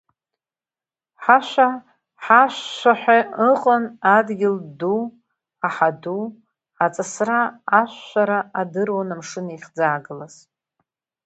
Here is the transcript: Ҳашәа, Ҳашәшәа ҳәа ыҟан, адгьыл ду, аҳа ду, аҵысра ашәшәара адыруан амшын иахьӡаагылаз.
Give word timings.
Ҳашәа, 1.23 1.67
Ҳашәшәа 2.23 2.93
ҳәа 3.01 3.17
ыҟан, 3.49 3.83
адгьыл 4.15 4.57
ду, 4.79 5.01
аҳа 5.67 5.89
ду, 6.01 6.23
аҵысра 6.83 7.41
ашәшәара 7.79 8.39
адыруан 8.59 9.09
амшын 9.15 9.47
иахьӡаагылаз. 9.49 10.35